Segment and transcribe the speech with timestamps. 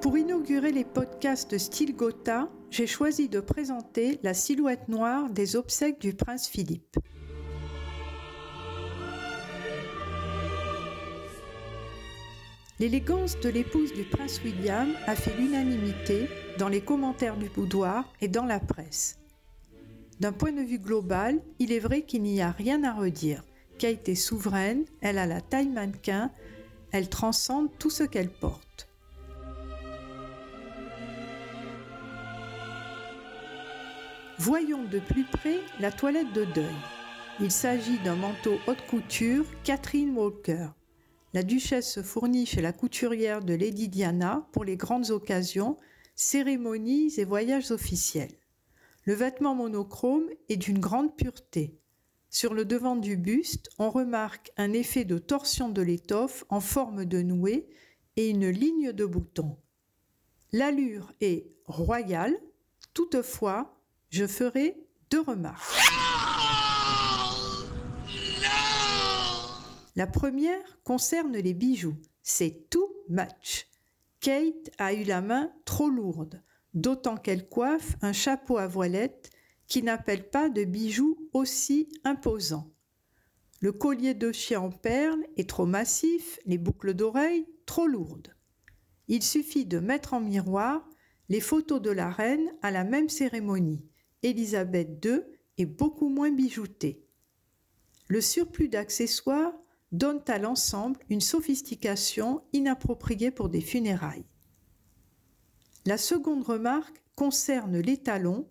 [0.00, 6.00] Pour inaugurer les podcasts style Gotha, j'ai choisi de présenter la silhouette noire des obsèques
[6.00, 6.96] du prince Philippe.
[12.78, 16.28] L'élégance de l'épouse du prince William a fait l'unanimité
[16.58, 19.18] dans les commentaires du boudoir et dans la presse.
[20.20, 23.42] D'un point de vue global, il est vrai qu'il n'y a rien à redire.
[23.78, 26.30] Kate est souveraine, elle a la taille mannequin,
[26.92, 28.85] elle transcende tout ce qu'elle porte.
[34.38, 36.74] Voyons de plus près la toilette de deuil.
[37.40, 40.68] Il s'agit d'un manteau haute couture Catherine Walker.
[41.32, 45.78] La duchesse se fournit chez la couturière de Lady Diana pour les grandes occasions,
[46.16, 48.36] cérémonies et voyages officiels.
[49.04, 51.78] Le vêtement monochrome est d'une grande pureté.
[52.28, 57.06] Sur le devant du buste, on remarque un effet de torsion de l'étoffe en forme
[57.06, 57.68] de nouée
[58.16, 59.56] et une ligne de bouton.
[60.52, 62.38] L'allure est royale,
[62.92, 63.72] toutefois,
[64.10, 64.76] je ferai
[65.10, 65.64] deux remarques.
[69.96, 71.96] La première concerne les bijoux.
[72.22, 73.66] C'est too much.
[74.20, 76.42] Kate a eu la main trop lourde,
[76.74, 79.30] d'autant qu'elle coiffe un chapeau à voilette
[79.66, 82.70] qui n'appelle pas de bijoux aussi imposants.
[83.60, 88.34] Le collier de chien en perles est trop massif, les boucles d'oreilles trop lourdes.
[89.08, 90.86] Il suffit de mettre en miroir
[91.28, 93.84] les photos de la reine à la même cérémonie.
[94.26, 95.20] Élisabeth II
[95.56, 97.06] est beaucoup moins bijoutée.
[98.08, 99.54] Le surplus d'accessoires
[99.92, 104.26] donnent à l'ensemble une sophistication inappropriée pour des funérailles.
[105.84, 108.48] La seconde remarque concerne les talons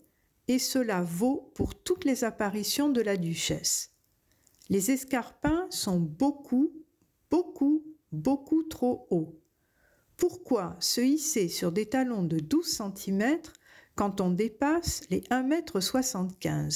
[0.47, 3.91] et cela vaut pour toutes les apparitions de la duchesse.
[4.69, 6.71] Les escarpins sont beaucoup,
[7.29, 7.83] beaucoup,
[8.13, 9.41] beaucoup trop hauts.
[10.15, 13.41] Pourquoi se hisser sur des talons de 12 cm
[13.95, 16.69] quand on dépasse les 1,75 m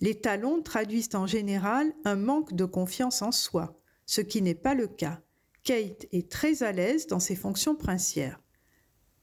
[0.00, 4.74] Les talons traduisent en général un manque de confiance en soi, ce qui n'est pas
[4.74, 5.20] le cas.
[5.64, 8.40] Kate est très à l'aise dans ses fonctions princières.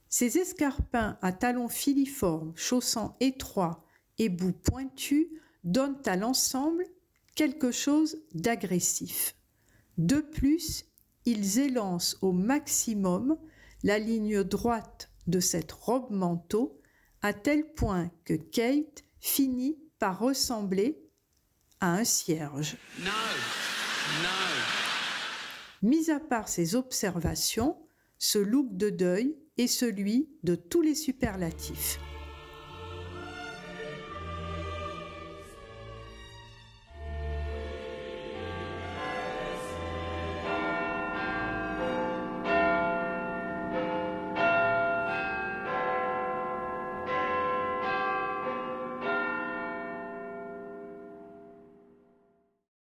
[0.09, 3.83] Ces escarpins à talons filiformes, chaussants étroits
[4.19, 5.27] et bouts pointus
[5.63, 6.85] donnent à l'ensemble
[7.35, 9.35] quelque chose d'agressif.
[9.97, 10.85] De plus,
[11.25, 13.37] ils élancent au maximum
[13.83, 16.79] la ligne droite de cette robe manteau
[17.23, 21.01] à tel point que Kate finit par ressembler
[21.79, 22.77] à un cierge.
[25.81, 27.77] Mis à part ces observations,
[28.19, 31.99] ce look de deuil est celui de tous les superlatifs.